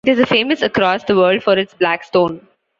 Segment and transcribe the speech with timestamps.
[0.03, 2.47] It is famous across the world for its Black stone.